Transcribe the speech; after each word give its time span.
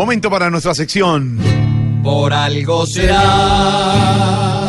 Momento 0.00 0.30
para 0.30 0.48
nuestra 0.48 0.74
sección. 0.74 1.38
Por 2.02 2.32
algo 2.32 2.86
será. 2.86 4.66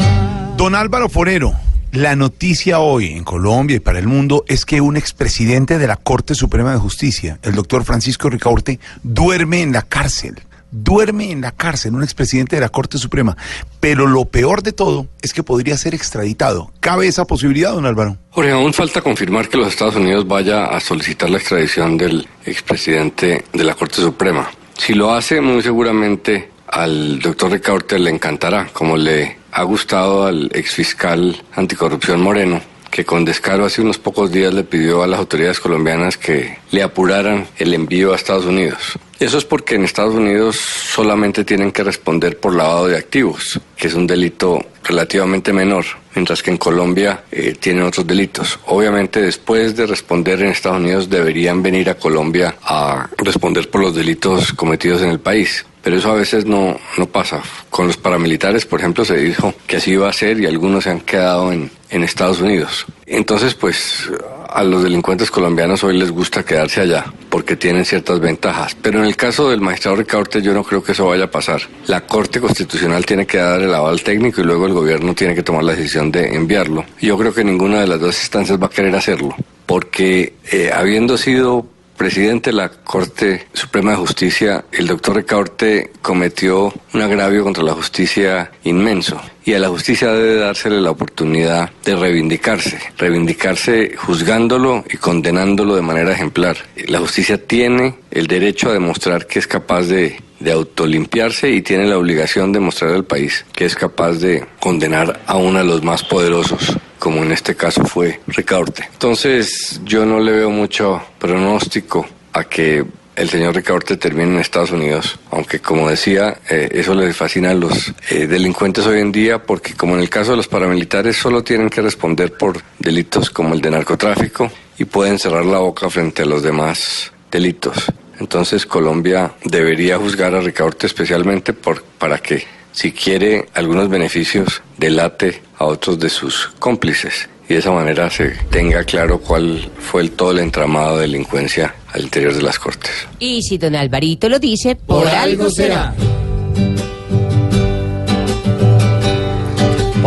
Don 0.57 0.75
Álvaro 0.75 1.07
Forero, 1.07 1.54
la 1.93 2.18
noticia 2.18 2.79
hoy 2.79 3.14
en 3.14 3.23
Colombia 3.23 3.78
y 3.78 3.79
para 3.79 4.00
el 4.00 4.07
mundo 4.07 4.43
es 4.50 4.65
que 4.65 4.82
un 4.82 4.97
expresidente 4.97 5.78
de 5.78 5.88
la 5.88 5.96
Corte 5.96 6.36
Suprema 6.36 6.73
de 6.73 6.79
Justicia, 6.79 7.39
el 7.43 7.55
doctor 7.55 7.86
Francisco 7.86 8.29
Ricaurte, 8.29 8.82
duerme 9.04 9.61
en 9.61 9.71
la 9.71 9.83
cárcel. 9.83 10.36
Duerme 10.69 11.32
en 11.32 11.39
la 11.39 11.54
cárcel, 11.54 11.96
un 11.96 12.04
expresidente 12.04 12.57
de 12.57 12.61
la 12.61 12.68
Corte 12.68 12.97
Suprema. 12.97 13.38
Pero 13.79 14.07
lo 14.07 14.25
peor 14.25 14.63
de 14.63 14.74
todo 14.74 15.07
es 15.21 15.33
que 15.33 15.43
podría 15.43 15.77
ser 15.77 15.96
extraditado. 15.96 16.74
¿Cabe 16.82 17.07
esa 17.07 17.24
posibilidad, 17.24 17.71
don 17.71 17.86
Álvaro? 17.86 18.18
Jorge, 18.32 18.52
aún 18.52 18.74
falta 18.74 19.02
confirmar 19.02 19.47
que 19.47 19.55
los 19.55 19.69
Estados 19.69 19.96
Unidos 19.96 20.27
vaya 20.27 20.66
a 20.66 20.82
solicitar 20.82 21.29
la 21.29 21.38
extradición 21.38 21.97
del 21.97 22.27
expresidente 22.46 23.46
de 23.54 23.63
la 23.63 23.75
Corte 23.75 24.02
Suprema. 24.02 24.50
Si 24.83 24.95
lo 24.95 25.13
hace, 25.13 25.41
muy 25.41 25.61
seguramente 25.61 26.49
al 26.65 27.19
doctor 27.19 27.51
Ricaurte 27.51 27.99
le 27.99 28.09
encantará, 28.09 28.69
como 28.73 28.97
le 28.97 29.37
ha 29.51 29.61
gustado 29.61 30.25
al 30.25 30.49
exfiscal 30.55 31.39
anticorrupción 31.54 32.19
Moreno, 32.19 32.59
que 32.89 33.05
con 33.05 33.23
descaro 33.23 33.66
hace 33.66 33.83
unos 33.83 33.99
pocos 33.99 34.31
días 34.31 34.52
le 34.55 34.63
pidió 34.63 35.03
a 35.03 35.07
las 35.07 35.19
autoridades 35.19 35.59
colombianas 35.59 36.17
que 36.17 36.57
le 36.71 36.81
apuraran 36.81 37.45
el 37.59 37.75
envío 37.75 38.11
a 38.11 38.16
Estados 38.16 38.45
Unidos. 38.45 38.97
Eso 39.19 39.38
es 39.38 39.45
porque 39.45 39.75
en 39.75 39.83
Estados 39.83 40.16
Unidos 40.16 40.55
solamente 40.57 41.43
tienen 41.45 41.71
que 41.71 41.83
responder 41.83 42.39
por 42.39 42.55
lavado 42.55 42.88
de 42.88 42.97
activos, 42.97 43.61
que 43.77 43.88
es 43.88 43.93
un 43.93 44.07
delito 44.07 44.66
relativamente 44.83 45.53
menor, 45.53 45.85
mientras 46.15 46.43
que 46.43 46.51
en 46.51 46.57
Colombia 46.57 47.23
eh, 47.31 47.55
tienen 47.59 47.83
otros 47.83 48.05
delitos. 48.05 48.59
Obviamente 48.67 49.21
después 49.21 49.75
de 49.75 49.85
responder 49.85 50.41
en 50.41 50.47
Estados 50.47 50.79
Unidos 50.79 51.09
deberían 51.09 51.61
venir 51.61 51.89
a 51.89 51.95
Colombia 51.95 52.55
a 52.63 53.09
responder 53.17 53.69
por 53.69 53.81
los 53.81 53.95
delitos 53.95 54.53
cometidos 54.53 55.01
en 55.01 55.09
el 55.09 55.19
país. 55.19 55.65
Pero 55.83 55.97
eso 55.97 56.11
a 56.11 56.15
veces 56.15 56.45
no, 56.45 56.79
no 56.97 57.05
pasa. 57.07 57.41
Con 57.71 57.87
los 57.87 57.97
paramilitares, 57.97 58.65
por 58.67 58.79
ejemplo, 58.79 59.03
se 59.03 59.17
dijo 59.17 59.53
que 59.65 59.77
así 59.77 59.91
iba 59.91 60.07
a 60.07 60.13
ser 60.13 60.39
y 60.39 60.45
algunos 60.45 60.83
se 60.83 60.91
han 60.91 60.99
quedado 60.99 61.51
en, 61.51 61.71
en 61.89 62.03
Estados 62.03 62.39
Unidos. 62.39 62.85
Entonces, 63.07 63.55
pues 63.55 64.09
a 64.52 64.63
los 64.63 64.83
delincuentes 64.83 65.31
colombianos 65.31 65.83
hoy 65.83 65.97
les 65.97 66.11
gusta 66.11 66.44
quedarse 66.44 66.81
allá 66.81 67.05
porque 67.30 67.55
tienen 67.55 67.85
ciertas 67.85 68.19
ventajas. 68.19 68.75
Pero 68.81 68.99
en 68.99 69.05
el 69.05 69.16
caso 69.16 69.49
del 69.49 69.61
magistrado 69.61 69.97
Ricaurte 69.97 70.41
yo 70.41 70.53
no 70.53 70.63
creo 70.63 70.83
que 70.83 70.91
eso 70.91 71.07
vaya 71.07 71.25
a 71.25 71.31
pasar. 71.31 71.61
La 71.88 72.05
Corte 72.05 72.41
Constitucional 72.41 73.05
tiene 73.05 73.25
que 73.25 73.38
dar 73.38 73.61
el 73.61 73.73
aval 73.73 74.02
técnico 74.03 74.41
y 74.41 74.44
luego 74.44 74.67
el 74.67 74.73
gobierno 74.73 75.16
tiene 75.16 75.33
que 75.33 75.44
tomar 75.44 75.63
la 75.63 75.73
decisión 75.73 76.11
de 76.11 76.35
enviarlo. 76.35 76.85
Yo 76.99 77.17
creo 77.17 77.33
que 77.33 77.44
ninguna 77.44 77.81
de 77.81 77.88
las 77.88 77.99
dos 77.99 78.19
instancias 78.19 78.61
va 78.61 78.67
a 78.67 78.69
querer 78.69 78.95
hacerlo 78.95 79.35
porque 79.66 80.33
eh, 80.52 80.69
habiendo 80.73 81.17
sido 81.17 81.66
presidente 82.02 82.49
de 82.49 82.55
la 82.55 82.69
Corte 82.69 83.45
Suprema 83.53 83.91
de 83.91 83.97
Justicia, 83.97 84.66
el 84.71 84.88
doctor 84.88 85.17
Ricaurte 85.17 85.91
cometió 86.02 86.73
un 86.95 87.02
agravio 87.03 87.44
contra 87.44 87.63
la 87.63 87.73
justicia 87.73 88.49
inmenso. 88.63 89.21
Y 89.45 89.53
a 89.53 89.59
la 89.59 89.69
justicia 89.69 90.11
debe 90.11 90.38
dársele 90.38 90.81
la 90.81 90.89
oportunidad 90.89 91.69
de 91.85 91.95
reivindicarse, 91.95 92.79
reivindicarse 92.97 93.95
juzgándolo 93.95 94.83
y 94.89 94.97
condenándolo 94.97 95.75
de 95.75 95.83
manera 95.83 96.11
ejemplar. 96.11 96.57
La 96.88 96.97
justicia 96.97 97.38
tiene 97.45 97.94
el 98.09 98.25
derecho 98.25 98.69
a 98.69 98.73
demostrar 98.73 99.27
que 99.27 99.38
es 99.38 99.45
capaz 99.45 99.83
de, 99.83 100.19
de 100.39 100.52
autolimpiarse 100.52 101.52
y 101.52 101.61
tiene 101.61 101.85
la 101.85 101.99
obligación 101.99 102.52
de 102.52 102.61
mostrar 102.61 102.95
al 102.95 103.05
país 103.05 103.45
que 103.53 103.66
es 103.66 103.75
capaz 103.75 104.13
de 104.13 104.44
condenar 104.59 105.22
a 105.27 105.38
uno 105.38 105.59
de 105.59 105.66
los 105.66 105.83
más 105.83 106.03
poderosos 106.03 106.79
como 107.01 107.23
en 107.23 107.31
este 107.31 107.56
caso 107.56 107.84
fue 107.84 108.19
Ricaurte. 108.28 108.88
Entonces 108.94 109.81
yo 109.84 110.06
no 110.06 110.19
le 110.19 110.34
veo 110.34 110.51
mucho 110.51 111.01
pronóstico 111.17 112.06
a 112.31 112.44
que 112.44 112.85
el 113.16 113.28
señor 113.28 113.56
Ricaurte 113.56 113.97
termine 113.97 114.35
en 114.35 114.39
Estados 114.39 114.69
Unidos, 114.69 115.17
aunque 115.31 115.59
como 115.59 115.89
decía, 115.89 116.38
eh, 116.47 116.69
eso 116.73 116.94
le 116.94 117.12
fascina 117.12 117.50
a 117.50 117.53
los 117.56 117.91
eh, 118.12 118.28
delincuentes 118.28 118.85
hoy 118.85 119.00
en 119.00 119.12
día, 119.12 119.41
porque 119.41 119.73
como 119.73 119.95
en 119.95 120.01
el 120.01 120.12
caso 120.12 120.31
de 120.31 120.38
los 120.38 120.47
paramilitares 120.47 121.17
solo 121.17 121.44
tienen 121.44 121.72
que 121.72 121.81
responder 121.81 122.34
por 122.34 122.62
delitos 122.78 123.31
como 123.31 123.56
el 123.56 123.62
de 123.62 123.72
narcotráfico 123.72 124.51
y 124.78 124.85
pueden 124.85 125.18
cerrar 125.18 125.44
la 125.45 125.57
boca 125.57 125.89
frente 125.89 126.22
a 126.22 126.25
los 126.25 126.44
demás 126.44 127.12
delitos. 127.31 127.83
Entonces 128.19 128.68
Colombia 128.68 129.33
debería 129.44 129.97
juzgar 129.97 130.35
a 130.35 130.39
Ricaurte 130.39 130.85
especialmente 130.85 131.53
por, 131.53 131.81
para 131.81 132.19
que 132.19 132.60
si 132.71 132.91
quiere 132.91 133.47
algunos 133.53 133.89
beneficios, 133.89 134.61
delate 134.77 135.41
a 135.57 135.65
otros 135.65 135.99
de 135.99 136.09
sus 136.09 136.47
cómplices 136.59 137.29
y 137.47 137.53
de 137.53 137.59
esa 137.59 137.71
manera 137.71 138.09
se 138.09 138.29
tenga 138.49 138.83
claro 138.83 139.19
cuál 139.19 139.69
fue 139.79 140.03
el, 140.03 140.11
todo 140.11 140.31
el 140.31 140.39
entramado 140.39 140.95
de 140.95 141.01
delincuencia 141.01 141.75
al 141.93 142.03
interior 142.03 142.33
de 142.33 142.41
las 142.41 142.57
Cortes. 142.57 142.91
Y 143.19 143.41
si 143.41 143.57
don 143.57 143.75
Alvarito 143.75 144.29
lo 144.29 144.39
dice, 144.39 144.75
por, 144.75 145.07
algo 145.07 145.49
será. 145.49 145.93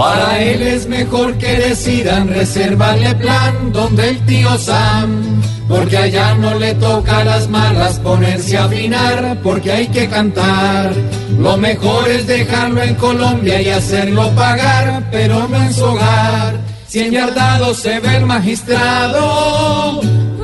Para 0.05 0.39
él 0.39 0.61
es 0.61 0.87
mejor 0.87 1.39
que 1.39 1.57
decidan 1.57 2.29
reservarle 2.29 3.15
plan 3.15 3.73
donde 3.73 4.11
el 4.11 4.27
tío 4.27 4.59
Sam, 4.59 5.41
porque 5.67 5.97
allá 5.97 6.35
no 6.35 6.59
le 6.59 6.75
toca 6.75 7.21
a 7.21 7.25
las 7.25 7.49
malas 7.49 8.01
ponerse 8.01 8.59
a 8.59 8.67
afinar, 8.67 9.39
porque 9.43 9.73
hay 9.73 9.87
que 9.87 10.07
cantar. 10.07 10.93
Lo 11.39 11.57
mejor 11.57 12.07
es 12.07 12.27
dejarlo 12.27 12.83
en 12.83 12.97
Colombia 12.97 13.63
y 13.63 13.71
hacerlo 13.71 14.29
pagar, 14.33 15.09
pero 15.11 15.49
no 15.49 15.57
en 15.57 15.73
su 15.73 15.85
hogar. 15.85 16.59
Si 16.87 17.01
en 17.01 17.13
Yardado 17.13 17.73
se 17.73 17.99
ve 18.01 18.17
el 18.17 18.27
magistrado, 18.27 20.03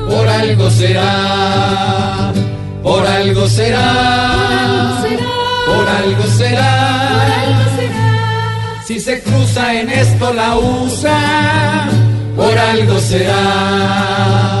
por 0.09 0.27
algo 0.27 0.71
será, 0.71 2.33
por 2.81 3.05
algo 3.05 3.47
será, 3.47 5.03
por 5.67 5.87
algo 5.87 6.23
será. 6.35 7.10
Si 8.91 8.99
se 8.99 9.21
cruza 9.21 9.73
en 9.73 9.89
esto 9.89 10.33
la 10.33 10.57
usa, 10.57 11.87
por 12.35 12.57
algo 12.59 12.99
será. 12.99 14.60